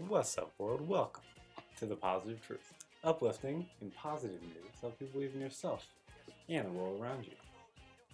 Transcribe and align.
What's 0.00 0.38
up, 0.38 0.52
world? 0.56 0.88
Welcome 0.88 1.22
to 1.78 1.84
the 1.84 1.96
Positive 1.96 2.40
Truth. 2.40 2.72
Uplifting 3.04 3.66
and 3.82 3.94
positive 3.94 4.40
news 4.40 4.80
help 4.80 4.96
you 4.98 5.06
believe 5.08 5.32
in 5.34 5.40
yourself 5.40 5.86
and 6.48 6.66
the 6.66 6.70
world 6.70 6.98
around 6.98 7.26
you. 7.26 7.32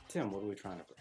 Tim, 0.09 0.33
what 0.33 0.43
are 0.43 0.47
we 0.47 0.57
trying 0.57 0.79
to 0.79 0.85
bring? 0.85 0.99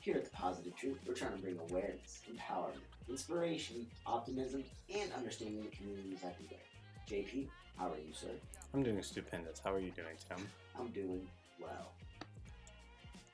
Here 0.00 0.16
at 0.16 0.24
The 0.24 0.30
Positive 0.30 0.76
Truth, 0.76 0.98
we're 1.06 1.14
trying 1.14 1.32
to 1.32 1.38
bring 1.38 1.58
awareness, 1.70 2.20
empowerment, 2.30 2.82
inspiration, 3.08 3.86
optimism, 4.04 4.64
and 4.94 5.10
understanding 5.16 5.62
the 5.62 5.74
communities 5.74 6.18
everywhere. 6.18 6.60
JP, 7.08 7.48
how 7.78 7.86
are 7.86 7.96
you, 7.96 8.12
sir? 8.12 8.28
I'm 8.74 8.82
doing 8.82 9.02
stupendous. 9.02 9.62
How 9.64 9.72
are 9.72 9.80
you 9.80 9.92
doing, 9.92 10.16
Tim? 10.28 10.46
I'm 10.78 10.88
doing 10.88 11.26
well. 11.58 11.92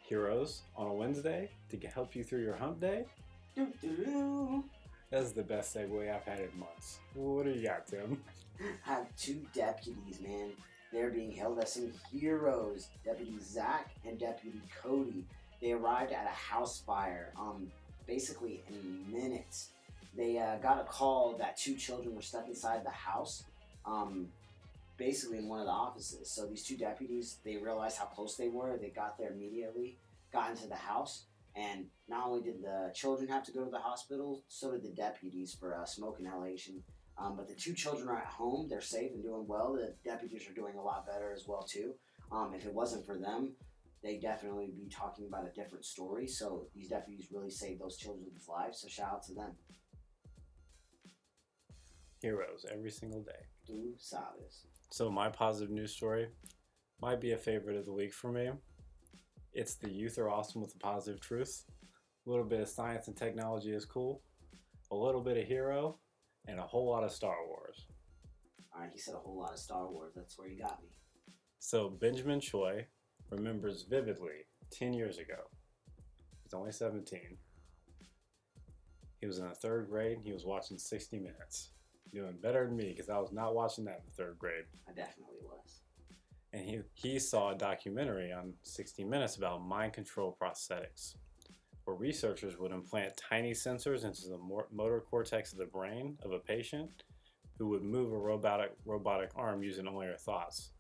Heroes 0.05 0.63
on 0.77 0.87
a 0.87 0.95
Wednesday 0.95 1.51
to 1.71 1.89
help 1.89 2.15
you 2.15 2.23
through 2.23 2.43
your 2.43 2.55
hump 2.55 2.81
day? 2.81 3.05
Doo-doo-doo. 3.57 4.63
That's 5.11 5.33
the 5.33 5.43
best 5.43 5.75
segue 5.75 6.15
I've 6.15 6.25
had 6.25 6.41
in 6.41 6.59
months. 6.59 6.99
What 7.15 7.45
do 7.45 7.51
you 7.51 7.63
got, 7.63 7.87
Tim? 7.87 8.23
I 8.87 8.93
have 8.93 9.17
two 9.17 9.41
deputies, 9.55 10.21
man. 10.21 10.51
They're 10.93 11.11
being 11.11 11.33
held 11.33 11.59
as 11.61 11.73
some 11.75 11.93
heroes. 12.13 12.89
Deputy 13.05 13.39
Zach 13.43 13.91
and 14.07 14.19
Deputy 14.19 14.61
Cody. 14.83 15.25
They 15.63 15.73
arrived 15.73 16.13
at 16.13 16.27
a 16.27 16.35
house 16.35 16.81
fire, 16.81 17.33
um, 17.39 17.71
basically 18.07 18.63
in 18.69 19.05
minutes. 19.11 19.71
They 20.17 20.39
uh, 20.39 20.57
got 20.57 20.81
a 20.81 20.85
call 20.85 21.37
that 21.39 21.57
two 21.57 21.75
children 21.75 22.15
were 22.15 22.23
stuck 22.23 22.47
inside 22.47 22.85
the 22.85 22.91
house, 22.91 23.45
um, 23.87 24.29
basically 24.97 25.39
in 25.39 25.49
one 25.49 25.61
of 25.61 25.67
the 25.67 25.73
offices. 25.73 26.31
So 26.31 26.47
these 26.47 26.65
two 26.65 26.77
deputies, 26.77 27.39
they 27.45 27.57
realized 27.57 27.99
how 27.99 28.07
close 28.07 28.37
they 28.37 28.49
were. 28.49 28.77
They 28.77 28.89
got 28.89 29.19
there 29.19 29.31
immediately, 29.31 29.97
got 30.33 30.51
into 30.51 30.67
the 30.67 30.77
house, 30.77 31.25
and 31.59 31.87
not 32.09 32.27
only 32.27 32.43
did 32.43 32.63
the 32.63 32.93
children 32.95 33.29
have 33.29 33.43
to 33.45 33.53
go 33.53 33.65
to 33.65 33.71
the 33.71 33.79
hospital, 33.79 34.45
so 34.49 34.71
did 34.73 34.85
the 34.85 34.95
deputies 34.95 35.57
for 35.59 35.75
uh, 35.75 35.85
smoke 35.85 36.19
inhalation. 36.21 36.83
Um, 37.19 37.37
but 37.37 37.49
the 37.49 37.55
two 37.55 37.75
children 37.75 38.09
are 38.09 38.19
at 38.19 38.27
home; 38.27 38.69
they're 38.69 38.81
safe 38.81 39.11
and 39.13 39.23
doing 39.23 39.45
well. 39.49 39.73
The 39.73 39.95
deputies 40.09 40.49
are 40.49 40.55
doing 40.55 40.77
a 40.77 40.83
lot 40.83 41.05
better 41.05 41.33
as 41.33 41.47
well 41.49 41.63
too. 41.63 41.95
Um, 42.31 42.53
if 42.55 42.65
it 42.65 42.73
wasn't 42.73 43.05
for 43.05 43.19
them, 43.19 43.55
they 44.05 44.19
definitely 44.19 44.73
be 44.77 44.89
talking 44.89 45.27
about 45.27 45.47
a 45.47 45.61
different 45.61 45.85
story. 45.85 46.29
So 46.29 46.69
these 46.77 46.89
deputies 46.89 47.29
really 47.33 47.51
saved 47.51 47.81
those 47.81 47.97
children's 47.97 48.47
lives. 48.49 48.81
So 48.81 48.89
shout 48.89 49.13
out 49.15 49.23
to 49.25 49.35
them. 49.35 49.51
Heroes 52.23 52.67
every 52.73 52.91
single 52.91 53.23
day. 53.23 53.47
Do 53.67 53.95
sabes. 53.99 54.67
So 54.91 55.11
my 55.11 55.29
positive 55.29 55.71
news 55.71 55.93
story 55.93 56.29
might 57.03 57.21
be 57.21 57.33
a 57.33 57.39
favorite 57.39 57.77
of 57.77 57.85
the 57.85 57.93
week 57.93 58.15
for 58.15 58.31
me. 58.31 58.51
It's 59.59 59.75
the 59.75 59.91
youth 59.91 60.19
are 60.19 60.31
awesome 60.31 60.61
with 60.61 60.73
the 60.73 60.79
positive 60.79 61.21
truth. 61.21 61.65
A 62.25 62.31
little 62.31 62.45
bit 62.45 62.61
of 62.61 62.69
science 62.69 63.09
and 63.09 63.17
technology 63.17 63.73
is 63.73 63.85
cool. 63.85 64.23
A 64.93 64.95
little 64.95 65.21
bit 65.21 65.37
of 65.37 65.49
hero, 65.49 65.99
and 66.47 66.61
a 66.61 66.63
whole 66.63 66.89
lot 66.89 67.03
of 67.03 67.11
Star 67.11 67.35
Wars. 67.45 67.89
All 68.73 68.83
right, 68.83 68.91
he 68.93 69.01
said 69.01 69.15
a 69.15 69.19
whole 69.19 69.37
lot 69.37 69.51
of 69.51 69.59
Star 69.59 69.91
Wars. 69.91 70.13
That's 70.15 70.39
where 70.39 70.47
you 70.47 70.63
got 70.63 70.81
me. 70.81 70.91
So 71.59 71.89
Benjamin 71.89 72.39
Choi 72.39 72.87
remembers 73.31 73.83
vividly 73.83 74.47
10 74.71 74.93
years 74.93 75.19
ago. 75.19 75.51
He's 76.45 76.55
only 76.55 76.71
17. 76.71 77.19
He 79.21 79.27
was 79.27 79.39
in 79.39 79.49
the 79.49 79.57
third 79.57 79.89
grade 79.91 80.19
he 80.23 80.33
was 80.33 80.45
watching 80.45 80.79
60 80.79 81.19
Minutes. 81.19 81.71
Doing 82.13 82.39
better 82.41 82.65
than 82.65 82.77
me 82.77 82.95
because 82.97 83.11
I 83.11 83.19
was 83.19 83.33
not 83.33 83.57
watching 83.57 83.87
that 83.87 84.03
in 84.03 84.07
the 84.07 84.23
third 84.23 84.39
grade. 84.39 84.67
I 84.89 84.93
definitely 84.93 85.39
was. 85.43 85.81
And 86.53 86.65
he, 86.65 86.81
he 86.95 87.19
saw 87.19 87.51
a 87.51 87.55
documentary 87.55 88.33
on 88.33 88.55
60 88.63 89.05
Minutes 89.05 89.37
about 89.37 89.63
mind 89.63 89.93
control 89.93 90.37
prosthetics, 90.41 91.15
where 91.85 91.97
researchers 91.97 92.59
would 92.59 92.73
implant 92.73 93.17
tiny 93.17 93.53
sensors 93.53 94.05
into 94.05 94.29
the 94.29 94.39
motor 94.73 95.01
cortex 95.01 95.53
of 95.53 95.59
the 95.59 95.67
brain 95.67 96.17
of 96.23 96.33
a 96.33 96.39
patient 96.39 97.05
who 97.59 97.69
would 97.69 97.83
move 97.83 98.13
a 98.13 98.17
robotic, 98.17 98.73
robotic 98.87 99.31
arm 99.37 99.63
using 99.63 99.87
only 99.87 100.07
her 100.07 100.17
thoughts. 100.17 100.71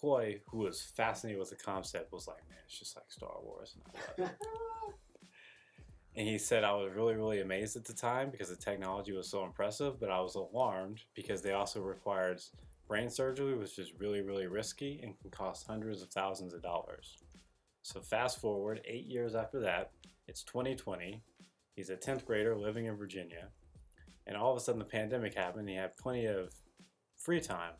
Choi, 0.00 0.40
who 0.50 0.58
was 0.58 0.82
fascinated 0.82 1.38
with 1.38 1.50
the 1.50 1.56
concept, 1.56 2.12
was 2.12 2.26
like, 2.26 2.48
man, 2.48 2.58
it's 2.66 2.78
just 2.78 2.96
like 2.96 3.04
Star 3.08 3.36
Wars. 3.40 3.76
And 3.76 3.84
I 3.94 4.22
love 4.22 4.30
it. 4.30 4.36
And 6.14 6.28
he 6.28 6.36
said, 6.36 6.62
I 6.62 6.72
was 6.72 6.92
really, 6.92 7.14
really 7.14 7.40
amazed 7.40 7.76
at 7.76 7.84
the 7.84 7.94
time 7.94 8.30
because 8.30 8.50
the 8.50 8.56
technology 8.56 9.12
was 9.12 9.30
so 9.30 9.44
impressive, 9.44 9.98
but 9.98 10.10
I 10.10 10.20
was 10.20 10.34
alarmed 10.34 11.00
because 11.14 11.40
they 11.40 11.52
also 11.52 11.80
required 11.80 12.42
brain 12.88 13.10
surgery, 13.10 13.54
which 13.54 13.78
is 13.78 13.92
really, 13.98 14.20
really 14.20 14.46
risky 14.46 15.00
and 15.02 15.18
can 15.20 15.30
cost 15.30 15.66
hundreds 15.66 16.02
of 16.02 16.10
thousands 16.10 16.54
of 16.54 16.62
dollars. 16.62 17.18
So, 17.82 18.00
fast 18.00 18.40
forward 18.40 18.80
eight 18.84 19.06
years 19.06 19.34
after 19.34 19.60
that, 19.60 19.90
it's 20.28 20.42
2020. 20.44 21.22
He's 21.74 21.90
a 21.90 21.96
10th 21.96 22.24
grader 22.24 22.56
living 22.56 22.86
in 22.86 22.96
Virginia. 22.96 23.48
And 24.26 24.36
all 24.36 24.52
of 24.52 24.56
a 24.56 24.60
sudden, 24.60 24.78
the 24.78 24.84
pandemic 24.84 25.34
happened. 25.34 25.68
He 25.68 25.74
had 25.74 25.96
plenty 25.96 26.26
of 26.26 26.52
free 27.16 27.40
time. 27.40 27.72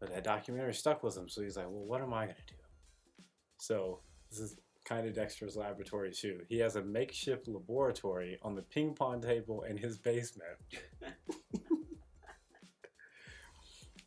But 0.00 0.12
that 0.12 0.24
documentary 0.24 0.74
stuck 0.74 1.02
with 1.02 1.16
him. 1.16 1.28
So, 1.28 1.42
he's 1.42 1.56
like, 1.56 1.66
well, 1.68 1.84
what 1.84 2.00
am 2.00 2.12
I 2.12 2.24
going 2.24 2.36
to 2.36 2.54
do? 2.54 3.24
So, 3.58 4.00
this 4.30 4.40
is 4.40 4.56
kind 4.84 5.06
of 5.06 5.14
Dexter's 5.14 5.56
laboratory 5.56 6.12
too. 6.12 6.40
He 6.48 6.58
has 6.58 6.76
a 6.76 6.82
makeshift 6.82 7.46
laboratory 7.48 8.38
on 8.42 8.54
the 8.54 8.62
ping 8.62 8.94
pong 8.94 9.20
table 9.20 9.62
in 9.62 9.76
his 9.76 9.98
basement. 9.98 10.58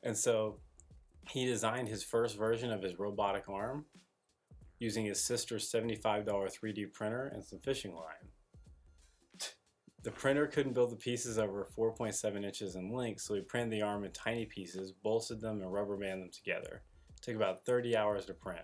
and 0.05 0.17
so 0.17 0.59
he 1.29 1.45
designed 1.45 1.89
his 1.89 2.03
first 2.03 2.37
version 2.37 2.71
of 2.71 2.81
his 2.81 2.97
robotic 2.97 3.49
arm 3.49 3.85
using 4.79 5.05
his 5.05 5.21
sister's 5.21 5.69
$75 5.71 6.25
3D 6.25 6.93
printer 6.93 7.31
and 7.33 7.43
some 7.43 7.59
fishing 7.59 7.93
line. 7.93 8.29
The 10.03 10.11
printer 10.11 10.45
couldn't 10.45 10.73
build 10.73 10.91
the 10.91 10.97
pieces 10.97 11.39
over 11.39 11.67
4.7 11.77 12.45
inches 12.45 12.75
in 12.75 12.93
length, 12.93 13.21
so 13.21 13.33
he 13.33 13.41
printed 13.41 13.71
the 13.71 13.81
arm 13.81 14.03
in 14.03 14.11
tiny 14.11 14.45
pieces, 14.45 14.91
bolted 14.91 15.41
them, 15.41 15.61
and 15.61 15.73
rubber 15.73 15.97
banded 15.97 16.25
them 16.25 16.31
together. 16.31 16.83
It 17.09 17.21
took 17.23 17.35
about 17.35 17.65
30 17.65 17.97
hours 17.97 18.25
to 18.27 18.33
print 18.33 18.61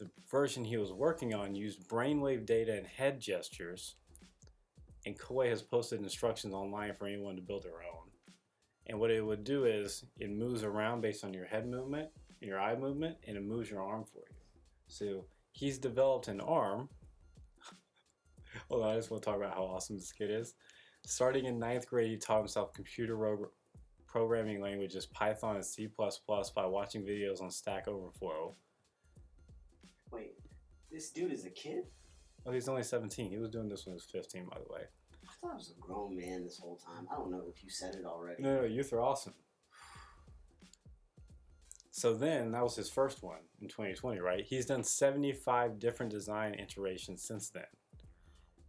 the 0.00 0.10
version 0.30 0.64
he 0.64 0.78
was 0.78 0.92
working 0.92 1.34
on 1.34 1.54
used 1.54 1.86
brainwave 1.86 2.46
data 2.46 2.76
and 2.76 2.86
head 2.86 3.20
gestures, 3.20 3.96
and 5.06 5.14
Choi 5.16 5.48
has 5.50 5.62
posted 5.62 6.00
instructions 6.00 6.54
online 6.54 6.94
for 6.94 7.06
anyone 7.06 7.36
to 7.36 7.42
build 7.42 7.62
their 7.62 7.82
own. 7.82 7.99
And 8.86 8.98
what 8.98 9.10
it 9.10 9.24
would 9.24 9.44
do 9.44 9.64
is 9.64 10.04
it 10.18 10.30
moves 10.30 10.64
around 10.64 11.00
based 11.00 11.24
on 11.24 11.32
your 11.32 11.44
head 11.44 11.66
movement 11.66 12.08
and 12.40 12.48
your 12.48 12.58
eye 12.58 12.76
movement, 12.76 13.16
and 13.26 13.36
it 13.36 13.44
moves 13.44 13.70
your 13.70 13.82
arm 13.82 14.04
for 14.04 14.18
you. 14.18 14.36
So 14.88 15.24
he's 15.52 15.78
developed 15.78 16.28
an 16.28 16.40
arm. 16.40 16.88
Hold 18.68 18.84
on, 18.84 18.90
I 18.90 18.96
just 18.96 19.10
want 19.10 19.22
to 19.22 19.26
talk 19.28 19.36
about 19.36 19.54
how 19.54 19.62
awesome 19.62 19.96
this 19.96 20.12
kid 20.12 20.30
is. 20.30 20.54
Starting 21.06 21.44
in 21.46 21.58
ninth 21.58 21.86
grade, 21.86 22.10
he 22.10 22.16
taught 22.16 22.38
himself 22.38 22.72
computer 22.72 23.16
ro- 23.16 23.50
programming 24.06 24.60
languages 24.60 25.06
Python 25.06 25.56
and 25.56 25.64
C++ 25.64 25.88
by 25.96 26.66
watching 26.66 27.02
videos 27.02 27.40
on 27.40 27.50
Stack 27.50 27.86
Overflow. 27.86 28.54
Wait, 30.12 30.34
this 30.90 31.10
dude 31.10 31.32
is 31.32 31.46
a 31.46 31.50
kid? 31.50 31.84
Oh, 32.44 32.52
he's 32.52 32.68
only 32.68 32.82
17. 32.82 33.30
He 33.30 33.38
was 33.38 33.50
doing 33.50 33.68
this 33.68 33.86
when 33.86 33.92
he 33.92 33.96
was 33.96 34.04
15, 34.04 34.46
by 34.46 34.58
the 34.58 34.72
way. 34.72 34.82
I 35.42 35.46
thought 35.46 35.52
I 35.54 35.56
was 35.56 35.74
a 35.76 35.80
grown 35.80 36.16
man 36.16 36.44
this 36.44 36.58
whole 36.58 36.76
time. 36.76 37.06
I 37.10 37.16
don't 37.16 37.30
know 37.30 37.44
if 37.48 37.64
you 37.64 37.70
said 37.70 37.94
it 37.94 38.04
already. 38.04 38.42
No, 38.42 38.56
no, 38.56 38.64
youth 38.64 38.92
are 38.92 39.00
awesome. 39.00 39.32
So 41.92 42.14
then, 42.14 42.52
that 42.52 42.62
was 42.62 42.76
his 42.76 42.90
first 42.90 43.22
one 43.22 43.40
in 43.60 43.68
2020, 43.68 44.20
right? 44.20 44.44
He's 44.44 44.66
done 44.66 44.84
75 44.84 45.78
different 45.78 46.12
design 46.12 46.54
iterations 46.54 47.24
since 47.24 47.50
then. 47.50 47.64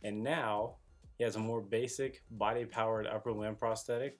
And 0.03 0.23
now, 0.23 0.77
he 1.17 1.23
has 1.23 1.35
a 1.35 1.39
more 1.39 1.61
basic 1.61 2.23
body 2.31 2.65
powered 2.65 3.05
upper 3.05 3.31
limb 3.31 3.55
prosthetic 3.55 4.19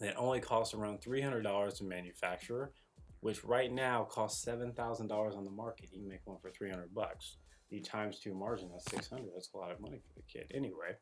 that 0.00 0.16
only 0.16 0.40
costs 0.40 0.72
around 0.72 1.00
$300 1.00 1.76
to 1.78 1.84
manufacture, 1.84 2.72
which 3.20 3.44
right 3.44 3.72
now 3.72 4.04
costs 4.04 4.44
$7,000 4.44 5.36
on 5.36 5.44
the 5.44 5.50
market. 5.50 5.90
You 5.92 6.00
can 6.00 6.08
make 6.08 6.20
one 6.24 6.38
for 6.40 6.50
300 6.50 6.94
bucks. 6.94 7.36
The 7.72 7.80
times 7.80 8.18
two 8.18 8.34
margin, 8.34 8.68
that's 8.70 8.90
600. 8.90 9.30
That's 9.34 9.48
a 9.54 9.56
lot 9.56 9.70
of 9.70 9.80
money 9.80 9.96
for 9.96 10.12
the 10.14 10.22
kid. 10.30 10.52
Anyway, 10.54 10.94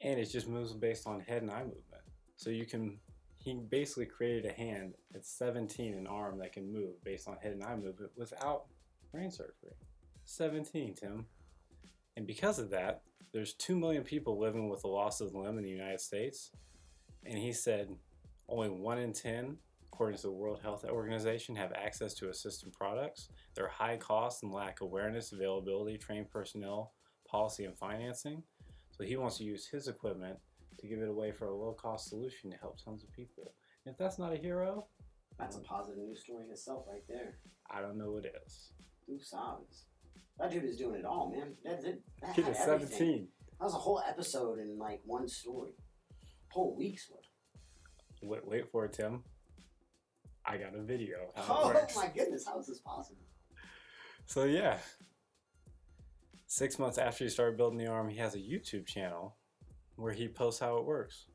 and 0.00 0.20
it 0.20 0.26
just 0.26 0.46
moves 0.46 0.72
based 0.74 1.08
on 1.08 1.18
head 1.20 1.42
and 1.42 1.50
eye 1.50 1.64
movement. 1.64 2.04
So 2.36 2.48
you 2.48 2.64
can, 2.64 2.98
he 3.38 3.54
basically 3.68 4.06
created 4.06 4.46
a 4.48 4.52
hand 4.52 4.94
at 5.12 5.26
17, 5.26 5.94
an 5.94 6.06
arm 6.06 6.38
that 6.38 6.52
can 6.52 6.72
move 6.72 7.02
based 7.02 7.26
on 7.26 7.36
head 7.42 7.50
and 7.50 7.64
eye 7.64 7.74
movement 7.74 8.12
without 8.16 8.66
brain 9.10 9.32
surgery. 9.32 9.74
17, 10.24 10.94
Tim. 10.94 11.26
And 12.16 12.24
because 12.24 12.60
of 12.60 12.70
that, 12.70 13.02
there's 13.32 13.54
2 13.54 13.76
million 13.76 14.04
people 14.04 14.38
living 14.38 14.68
with 14.68 14.84
a 14.84 14.88
loss 14.88 15.20
of 15.20 15.32
the 15.32 15.38
limb 15.38 15.58
in 15.58 15.64
the 15.64 15.70
United 15.70 16.00
States. 16.00 16.52
And 17.26 17.36
he 17.36 17.52
said 17.52 17.88
only 18.48 18.68
1 18.68 18.98
in 18.98 19.12
10, 19.12 19.56
according 20.02 20.18
to 20.18 20.26
the 20.26 20.32
World 20.32 20.58
Health 20.60 20.84
Organization, 20.84 21.54
have 21.54 21.72
access 21.74 22.12
to 22.14 22.24
assistive 22.24 22.72
products. 22.72 23.28
They're 23.54 23.68
high 23.68 23.96
cost 23.96 24.42
and 24.42 24.50
lack 24.50 24.80
awareness, 24.80 25.30
availability, 25.30 25.96
trained 25.96 26.28
personnel, 26.28 26.92
policy, 27.24 27.66
and 27.66 27.78
financing. 27.78 28.42
So 28.90 29.04
he 29.04 29.16
wants 29.16 29.38
to 29.38 29.44
use 29.44 29.68
his 29.68 29.86
equipment 29.86 30.36
to 30.80 30.88
give 30.88 30.98
it 30.98 31.08
away 31.08 31.30
for 31.30 31.46
a 31.46 31.54
low 31.54 31.72
cost 31.74 32.08
solution 32.08 32.50
to 32.50 32.56
help 32.56 32.84
tons 32.84 33.04
of 33.04 33.12
people. 33.12 33.54
And 33.86 33.92
if 33.92 33.96
that's 33.96 34.18
not 34.18 34.32
a 34.32 34.36
hero, 34.36 34.88
That's 35.38 35.54
a 35.54 35.60
positive 35.60 36.02
news 36.02 36.18
story 36.18 36.46
in 36.46 36.50
itself 36.50 36.84
right 36.90 37.04
there. 37.08 37.38
I 37.70 37.80
don't 37.80 37.96
know 37.96 38.10
what 38.10 38.24
is. 38.24 38.72
Do 39.06 39.20
sabes. 39.20 39.84
That 40.40 40.50
dude 40.50 40.64
is 40.64 40.78
doing 40.78 40.96
it 40.96 41.04
all, 41.04 41.30
man. 41.30 41.54
That, 41.64 41.80
that, 41.84 42.00
that 42.22 42.34
Kid 42.34 42.48
is 42.48 42.58
17. 42.58 43.28
That 43.60 43.64
was 43.64 43.74
a 43.74 43.78
whole 43.78 44.02
episode 44.08 44.58
in 44.58 44.78
like 44.78 45.00
one 45.04 45.28
story. 45.28 45.74
Whole 46.48 46.74
week's 46.76 47.08
worth. 47.08 47.20
Wait, 48.20 48.44
wait 48.44 48.68
for 48.72 48.86
it, 48.86 48.94
Tim. 48.94 49.22
I 50.44 50.56
got 50.56 50.74
a 50.74 50.82
video. 50.82 51.30
of 51.36 51.46
How 51.46 51.70
it 51.70 51.94
Oh 51.96 52.00
my 52.00 52.08
goodness, 52.08 52.46
how 52.46 52.58
is 52.58 52.66
this 52.66 52.80
possible? 52.80 53.22
So 54.26 54.44
yeah, 54.44 54.78
six 56.46 56.78
months 56.78 56.98
after 56.98 57.24
he 57.24 57.30
started 57.30 57.56
building 57.56 57.78
the 57.78 57.86
arm, 57.86 58.08
he 58.08 58.18
has 58.18 58.34
a 58.34 58.38
YouTube 58.38 58.86
channel 58.86 59.36
where 59.96 60.12
he 60.12 60.28
posts 60.28 60.60
how 60.60 60.78
it 60.78 60.84
works. 60.84 61.26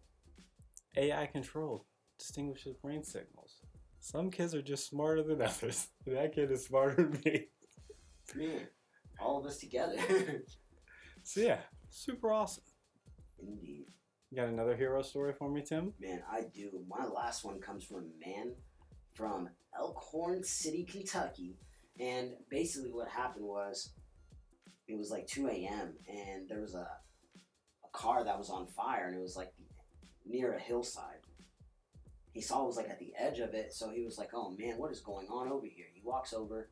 AI 0.96 1.26
controlled, 1.28 1.84
distinguishes 2.18 2.76
brain 2.76 3.04
signals. 3.04 3.62
Some 4.00 4.32
kids 4.32 4.56
are 4.56 4.62
just 4.62 4.88
smarter 4.90 5.24
than 5.24 5.42
others. 5.42 5.88
That 6.06 6.34
kid 6.34 6.52
is 6.52 6.66
smarter 6.66 7.04
than 7.04 7.22
me. 7.26 7.48
Man, 8.36 8.68
all 9.20 9.40
of 9.40 9.46
us 9.46 9.58
together. 9.58 9.98
So 11.24 11.42
yeah, 11.42 11.60
super 11.90 12.32
awesome. 12.32 12.64
Indeed. 13.38 13.88
You 14.32 14.38
got 14.38 14.48
another 14.48 14.78
hero 14.78 15.02
story 15.02 15.34
for 15.34 15.50
me, 15.50 15.62
Tim? 15.62 15.94
Man, 16.00 16.24
I 16.32 16.44
do. 16.56 16.86
My 16.88 17.06
last 17.06 17.44
one 17.44 17.60
comes 17.60 17.84
from 17.84 17.98
a 17.98 18.26
man 18.26 18.54
from 19.18 19.50
Elkhorn 19.78 20.44
City, 20.44 20.84
Kentucky. 20.84 21.58
And 22.00 22.32
basically, 22.50 22.92
what 22.92 23.08
happened 23.10 23.46
was 23.46 23.92
it 24.88 24.98
was 24.98 25.10
like 25.10 25.28
2 25.28 25.48
a.m. 25.48 25.94
and 26.08 26.48
there 26.48 26.62
was 26.62 26.76
a, 26.76 26.88
a 27.84 27.90
car 27.92 28.24
that 28.24 28.38
was 28.38 28.50
on 28.50 28.68
fire, 28.68 29.08
and 29.08 29.18
it 29.18 29.22
was 29.22 29.36
like 29.36 29.52
near 30.26 30.54
a 30.54 30.60
hillside. 30.60 31.22
He 32.32 32.42
saw 32.42 32.64
it 32.64 32.68
was 32.68 32.78
like 32.78 32.90
at 32.90 33.00
the 33.00 33.14
edge 33.18 33.40
of 33.40 33.56
it, 33.56 33.74
so 33.74 33.90
he 33.90 34.04
was 34.04 34.20
like, 34.20 34.30
oh 34.34 34.56
man, 34.58 34.78
what 34.78 34.92
is 34.92 35.00
going 35.00 35.28
on 35.28 35.52
over 35.52 35.66
here? 35.66 35.88
He 35.92 36.02
walks 36.04 36.34
over, 36.34 36.70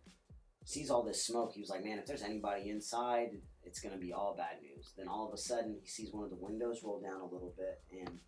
sees 0.64 0.92
all 0.92 1.02
this 1.02 1.26
smoke. 1.26 1.54
He 1.54 1.62
was 1.62 1.70
like, 1.70 1.84
man, 1.84 1.98
if 1.98 2.06
there's 2.06 2.22
anybody 2.22 2.70
inside, 2.70 3.30
it's 3.64 3.82
to 3.82 3.98
be 3.98 4.14
all 4.14 4.36
bad 4.38 4.62
news. 4.62 4.94
Then 4.96 5.08
all 5.08 5.28
of 5.28 5.34
a 5.34 5.38
sudden, 5.38 5.78
he 5.82 5.88
sees 5.88 6.14
one 6.14 6.24
of 6.24 6.30
the 6.30 6.36
windows 6.36 6.82
roll 6.84 7.02
down 7.02 7.22
a 7.22 7.26
little 7.26 7.56
bit, 7.58 7.82
and 8.00 8.20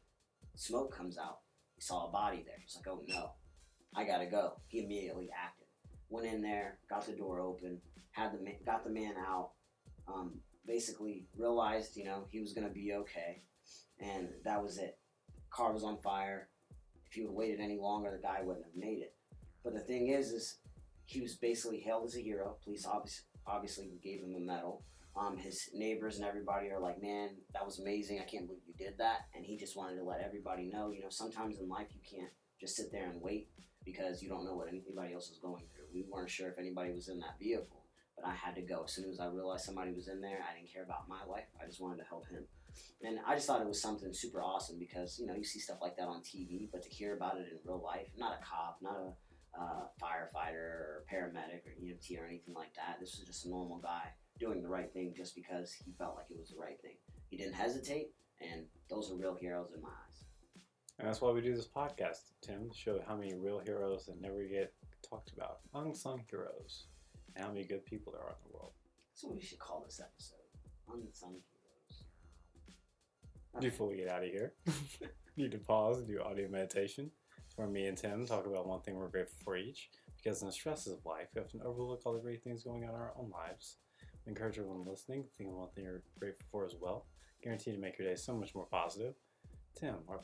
smoke 0.55 0.95
comes 0.95 1.19
out. 1.19 1.41
He 1.75 1.81
saw 1.81 2.07
a 2.07 2.11
body 2.11 2.43
there. 2.43 2.55
He's 2.59 2.75
like, 2.75 2.87
oh 2.87 3.03
no, 3.07 3.33
I 3.97 4.03
gotta 4.03 4.27
go. 4.27 4.53
He 4.67 4.83
immediately 4.83 5.29
acted. 5.35 5.65
Went 6.09 6.27
in 6.27 6.41
there, 6.41 6.77
got 6.87 7.05
the 7.07 7.13
door 7.13 7.41
open, 7.41 7.81
had 8.11 8.31
the 8.31 8.43
man, 8.43 8.57
got 8.63 8.83
the 8.83 8.91
man 8.91 9.15
out. 9.17 9.49
Um, 10.07 10.39
basically 10.67 11.25
realized, 11.35 11.97
you 11.97 12.05
know, 12.05 12.25
he 12.29 12.39
was 12.39 12.53
gonna 12.53 12.69
be 12.69 12.93
okay, 12.93 13.41
and 13.99 14.29
that 14.45 14.61
was 14.61 14.77
it. 14.77 14.99
Car 15.49 15.73
was 15.73 15.83
on 15.83 15.97
fire. 15.97 16.49
If 17.09 17.17
would 17.17 17.29
have 17.29 17.35
waited 17.35 17.59
any 17.59 17.79
longer, 17.79 18.11
the 18.11 18.21
guy 18.21 18.41
wouldn't 18.43 18.65
have 18.65 18.75
made 18.75 18.99
it. 18.99 19.15
But 19.63 19.73
the 19.73 19.79
thing 19.79 20.09
is, 20.09 20.31
is 20.31 20.59
he 21.05 21.19
was 21.19 21.35
basically 21.35 21.79
hailed 21.79 22.05
as 22.05 22.15
a 22.15 22.21
hero. 22.21 22.57
Police 22.63 22.85
obviously, 22.85 23.25
obviously 23.47 23.91
gave 24.03 24.19
him 24.19 24.35
a 24.35 24.39
medal. 24.39 24.83
Um, 25.19 25.37
his 25.37 25.69
neighbors 25.73 26.17
and 26.17 26.25
everybody 26.25 26.69
are 26.69 26.79
like, 26.79 27.01
man, 27.01 27.29
that 27.53 27.65
was 27.65 27.79
amazing. 27.79 28.19
I 28.19 28.29
can't 28.29 28.45
believe 28.45 28.61
you 28.67 28.75
did 28.77 28.99
that. 28.99 29.21
And 29.33 29.43
he 29.43 29.57
just 29.57 29.75
wanted 29.75 29.95
to 29.95 30.03
let 30.03 30.21
everybody 30.21 30.65
know, 30.65 30.91
you 30.91 31.01
know, 31.01 31.09
sometimes 31.09 31.57
in 31.59 31.67
life 31.67 31.87
you 31.91 32.01
can't 32.07 32.31
just 32.59 32.75
sit 32.75 32.91
there 32.91 33.09
and 33.09 33.19
wait 33.21 33.47
because 33.87 34.21
you 34.21 34.27
don't 34.27 34.43
know 34.43 34.53
what 34.53 34.67
anybody 34.67 35.13
else 35.13 35.29
is 35.29 35.39
going 35.39 35.63
through. 35.73 35.87
We 35.93 36.03
weren't 36.11 36.29
sure 36.29 36.49
if 36.49 36.59
anybody 36.59 36.91
was 36.91 37.07
in 37.07 37.19
that 37.19 37.39
vehicle, 37.39 37.85
but 38.17 38.27
I 38.27 38.33
had 38.35 38.53
to 38.55 38.61
go. 38.61 38.83
As 38.83 38.91
soon 38.91 39.09
as 39.09 39.19
I 39.19 39.27
realized 39.27 39.63
somebody 39.63 39.93
was 39.93 40.09
in 40.09 40.19
there, 40.19 40.39
I 40.43 40.59
didn't 40.59 40.73
care 40.73 40.83
about 40.83 41.07
my 41.07 41.23
life. 41.23 41.47
I 41.61 41.65
just 41.65 41.81
wanted 41.81 42.03
to 42.03 42.09
help 42.09 42.27
him. 42.27 42.43
And 43.01 43.17
I 43.25 43.35
just 43.35 43.47
thought 43.47 43.61
it 43.61 43.67
was 43.67 43.81
something 43.81 44.13
super 44.13 44.43
awesome 44.43 44.77
because, 44.77 45.17
you 45.17 45.25
know, 45.25 45.35
you 45.35 45.45
see 45.45 45.59
stuff 45.59 45.77
like 45.81 45.95
that 45.95 46.07
on 46.07 46.19
TV, 46.19 46.69
but 46.69 46.83
to 46.83 46.89
hear 46.89 47.15
about 47.15 47.37
it 47.37 47.47
in 47.49 47.57
real 47.63 47.81
life, 47.81 48.07
not 48.17 48.37
a 48.37 48.43
cop, 48.43 48.77
not 48.81 48.97
a 48.97 49.13
uh, 49.59 49.87
firefighter 50.03 50.53
or 50.53 51.05
paramedic 51.11 51.65
or 51.65 51.73
EMT 51.81 52.21
or 52.21 52.25
anything 52.27 52.53
like 52.53 52.75
that. 52.75 52.97
This 52.99 53.17
was 53.17 53.25
just 53.25 53.45
a 53.45 53.49
normal 53.49 53.77
guy 53.77 54.11
doing 54.37 54.61
the 54.61 54.67
right 54.67 54.91
thing 54.93 55.13
just 55.15 55.33
because 55.33 55.73
he 55.73 55.93
felt 55.97 56.15
like 56.15 56.27
it 56.29 56.37
was 56.37 56.49
the 56.49 56.59
right 56.59 56.79
thing. 56.81 56.97
He 57.29 57.37
didn't 57.37 57.55
hesitate, 57.55 58.11
and 58.41 58.65
those 58.89 59.09
are 59.09 59.15
real 59.15 59.35
heroes 59.39 59.71
in 59.75 59.81
my 59.81 59.89
eyes. 59.89 60.26
And 60.99 61.07
that's 61.07 61.21
why 61.21 61.31
we 61.31 61.41
do 61.41 61.55
this 61.55 61.67
podcast, 61.67 62.31
Tim, 62.41 62.69
to 62.69 62.75
show 62.75 62.99
how 63.07 63.15
many 63.15 63.35
real 63.35 63.59
heroes 63.59 64.07
that 64.07 64.19
never 64.19 64.43
get 64.43 64.73
talked 65.07 65.31
about, 65.35 65.59
unsung 65.75 66.23
heroes, 66.29 66.87
and 67.35 67.45
how 67.45 67.51
many 67.51 67.65
good 67.65 67.85
people 67.85 68.13
there 68.13 68.21
are 68.21 68.31
in 68.31 68.49
the 68.49 68.57
world. 68.57 68.71
That's 69.11 69.23
what 69.23 69.35
we 69.35 69.41
should 69.41 69.59
call 69.59 69.83
this 69.85 69.99
episode. 69.99 70.37
Unsung 70.91 71.35
Heroes. 71.51 72.03
Before 73.59 73.87
we 73.87 73.97
get 73.97 74.09
out 74.09 74.23
of 74.23 74.29
here, 74.29 74.53
need 75.37 75.51
to 75.51 75.57
pause 75.57 75.97
and 75.99 76.07
do 76.07 76.21
audio 76.21 76.47
meditation 76.49 77.11
where 77.55 77.67
me 77.67 77.87
and 77.87 77.97
Tim 77.97 78.25
talk 78.25 78.45
about 78.45 78.67
one 78.67 78.81
thing 78.81 78.95
we're 78.95 79.07
grateful 79.07 79.37
for 79.43 79.57
each. 79.57 79.89
Because 80.15 80.41
in 80.41 80.47
the 80.47 80.53
stresses 80.53 80.93
of 80.93 81.05
life, 81.05 81.27
we 81.35 81.41
often 81.41 81.61
overlook 81.63 82.01
all 82.05 82.13
the 82.13 82.19
great 82.19 82.43
things 82.43 82.63
going 82.63 82.83
on 82.83 82.89
in 82.89 82.95
our 82.95 83.13
own 83.17 83.31
lives. 83.31 83.77
We 84.25 84.31
encourage 84.31 84.57
everyone 84.57 84.85
listening 84.85 85.23
to 85.23 85.29
think 85.37 85.49
of 85.49 85.55
one 85.55 85.69
thing 85.69 85.85
you're 85.85 86.03
grateful 86.19 86.45
for 86.51 86.65
as 86.65 86.75
well. 86.79 87.05
Guaranteed 87.43 87.75
to 87.75 87.79
make 87.79 87.97
your 87.97 88.07
day 88.07 88.15
so 88.15 88.35
much 88.35 88.53
more 88.55 88.65
positive. 88.65 89.13
Tim, 89.75 89.95
or- 90.07 90.21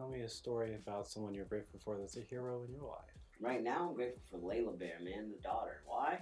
tell 0.00 0.08
me 0.08 0.22
a 0.22 0.28
story 0.28 0.74
about 0.74 1.06
someone 1.06 1.34
you're 1.34 1.44
grateful 1.44 1.78
for 1.84 1.98
that's 1.98 2.16
a 2.16 2.22
hero 2.22 2.64
in 2.66 2.72
your 2.72 2.84
life. 2.84 3.12
Right 3.38 3.62
now, 3.62 3.88
I'm 3.88 3.94
grateful 3.94 4.22
for 4.30 4.38
Layla 4.38 4.78
Bear, 4.78 4.94
man, 5.02 5.30
the 5.30 5.42
daughter. 5.42 5.82
Why? 5.84 6.20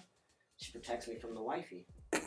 She 0.57 0.73
protects 0.73 1.07
me 1.07 1.17
from 1.17 1.35
the 1.35 1.43
wifey. 1.43 1.87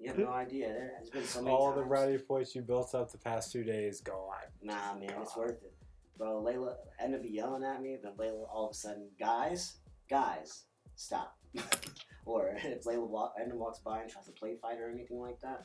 You 0.00 0.10
have 0.10 0.18
no 0.18 0.32
idea. 0.32 0.66
There 0.68 0.92
has 0.98 1.08
been 1.08 1.24
so 1.24 1.40
many 1.40 1.54
all 1.54 1.70
the 1.70 1.80
times. 1.80 1.90
rowdy 1.90 2.18
points 2.18 2.54
you 2.54 2.60
built 2.60 2.94
up 2.94 3.10
the 3.10 3.16
past 3.16 3.52
two 3.52 3.64
days 3.64 4.02
gone. 4.02 4.34
Nah, 4.60 4.98
man, 4.98 5.14
it's 5.22 5.34
worth 5.34 5.62
it. 5.62 5.72
Bro, 6.18 6.42
Layla 6.42 6.74
ended 7.00 7.20
up 7.20 7.26
yelling 7.26 7.64
at 7.64 7.80
me, 7.80 7.96
then 8.02 8.12
Layla 8.18 8.44
all 8.52 8.66
of 8.66 8.72
a 8.72 8.74
sudden, 8.74 9.08
guys, 9.18 9.76
guys, 10.10 10.64
stop. 10.96 11.38
or 12.26 12.48
if 12.64 12.84
Layla 12.84 13.08
walk, 13.08 13.34
Enda 13.40 13.54
walks 13.54 13.78
by 13.78 14.02
and 14.02 14.10
tries 14.10 14.26
to 14.26 14.32
play 14.32 14.56
fight 14.60 14.78
or 14.78 14.90
anything 14.90 15.20
like 15.20 15.40
that, 15.40 15.64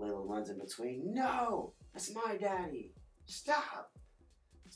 Layla 0.00 0.28
runs 0.28 0.50
in 0.50 0.58
between. 0.58 1.14
No, 1.14 1.74
that's 1.92 2.12
my 2.12 2.36
daddy. 2.38 2.92
Stop. 3.26 3.92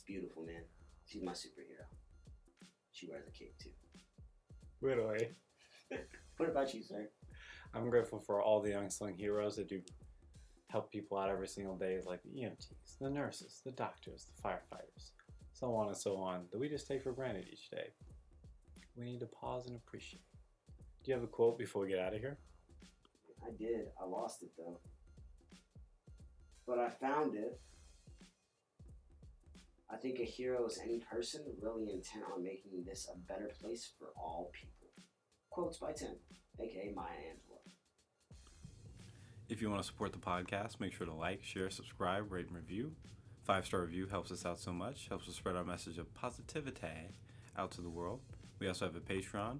Beautiful, 0.05 0.43
man. 0.43 0.61
She's 1.05 1.23
my 1.23 1.31
superhero. 1.33 1.85
She 2.91 3.07
wears 3.07 3.27
a 3.27 3.31
cape 3.31 3.55
too. 3.59 3.69
Literally. 4.81 5.29
What 6.37 6.49
about 6.49 6.73
you, 6.73 6.83
sir? 6.83 7.07
I'm 7.73 7.89
grateful 7.89 8.19
for 8.19 8.41
all 8.41 8.61
the 8.61 8.73
unsung 8.77 9.13
heroes 9.13 9.55
that 9.55 9.69
do 9.69 9.81
help 10.67 10.91
people 10.91 11.17
out 11.17 11.29
every 11.29 11.47
single 11.47 11.77
day, 11.77 12.01
like 12.05 12.21
the 12.23 12.41
EMTs, 12.41 12.97
the 12.99 13.09
nurses, 13.09 13.61
the 13.63 13.71
doctors, 13.71 14.25
the 14.25 14.41
firefighters, 14.45 15.11
so 15.53 15.73
on 15.73 15.87
and 15.87 15.95
so 15.95 16.17
on, 16.17 16.41
that 16.51 16.59
we 16.59 16.67
just 16.67 16.87
take 16.87 17.01
for 17.01 17.13
granted 17.13 17.47
each 17.49 17.69
day. 17.69 17.87
We 18.97 19.05
need 19.05 19.21
to 19.21 19.27
pause 19.27 19.67
and 19.67 19.77
appreciate. 19.77 20.23
Do 21.05 21.11
you 21.11 21.13
have 21.13 21.23
a 21.23 21.27
quote 21.27 21.57
before 21.57 21.83
we 21.83 21.87
get 21.89 21.99
out 21.99 22.13
of 22.13 22.19
here? 22.19 22.37
I 23.45 23.51
did. 23.57 23.87
I 24.01 24.05
lost 24.05 24.43
it 24.43 24.49
though. 24.57 24.79
But 26.67 26.79
I 26.79 26.89
found 26.89 27.35
it. 27.35 27.59
I 29.95 29.97
think 29.97 30.19
a 30.19 30.25
hero 30.25 30.65
is 30.65 30.77
any 30.83 30.99
person 30.99 31.41
really 31.61 31.83
intent 31.83 32.25
on 32.35 32.43
making 32.43 32.83
this 32.85 33.07
a 33.09 33.17
better 33.31 33.49
place 33.61 33.93
for 33.97 34.07
all 34.17 34.51
people. 34.51 34.89
Quotes 35.49 35.77
by 35.77 35.93
Tim, 35.93 36.17
aka 36.59 36.91
Maya 36.93 37.07
Angelou. 37.07 37.71
If 39.47 39.61
you 39.61 39.69
want 39.69 39.81
to 39.81 39.87
support 39.87 40.11
the 40.11 40.19
podcast, 40.19 40.81
make 40.81 40.91
sure 40.91 41.07
to 41.07 41.13
like, 41.13 41.41
share, 41.45 41.69
subscribe, 41.69 42.29
rate, 42.29 42.47
and 42.47 42.57
review. 42.57 42.91
Five 43.45 43.65
star 43.65 43.83
review 43.83 44.07
helps 44.07 44.33
us 44.33 44.45
out 44.45 44.59
so 44.59 44.73
much, 44.73 45.07
helps 45.07 45.29
us 45.29 45.35
spread 45.35 45.55
our 45.55 45.63
message 45.63 45.97
of 45.97 46.13
positivity 46.13 47.15
out 47.57 47.71
to 47.71 47.81
the 47.81 47.89
world. 47.89 48.19
We 48.59 48.67
also 48.67 48.83
have 48.87 48.97
a 48.97 48.99
Patreon 48.99 49.59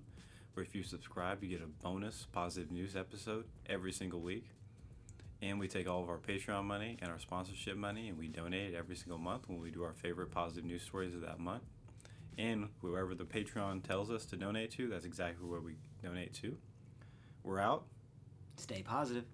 where 0.53 0.65
if 0.65 0.75
you 0.75 0.83
subscribe, 0.83 1.43
you 1.43 1.49
get 1.49 1.61
a 1.61 1.83
bonus 1.83 2.27
positive 2.33 2.71
news 2.71 2.97
episode 2.97 3.45
every 3.67 3.93
single 3.93 4.19
week. 4.19 4.49
And 5.41 5.59
we 5.59 5.67
take 5.67 5.87
all 5.87 6.01
of 6.01 6.09
our 6.09 6.17
Patreon 6.17 6.63
money 6.63 6.97
and 7.01 7.11
our 7.11 7.19
sponsorship 7.19 7.77
money 7.77 8.09
and 8.09 8.17
we 8.17 8.27
donate 8.27 8.73
it 8.73 8.77
every 8.77 8.95
single 8.95 9.17
month 9.17 9.47
when 9.47 9.59
we 9.59 9.69
do 9.69 9.83
our 9.83 9.93
favorite 9.93 10.31
positive 10.31 10.65
news 10.65 10.81
stories 10.81 11.13
of 11.13 11.21
that 11.21 11.39
month. 11.39 11.63
And 12.37 12.69
whoever 12.81 13.15
the 13.15 13.23
Patreon 13.23 13.83
tells 13.83 14.11
us 14.11 14.25
to 14.27 14.37
donate 14.37 14.71
to, 14.71 14.87
that's 14.87 15.05
exactly 15.05 15.47
where 15.47 15.61
we 15.61 15.75
donate 16.03 16.33
to. 16.35 16.57
We're 17.43 17.59
out. 17.59 17.85
Stay 18.57 18.81
positive. 18.81 19.25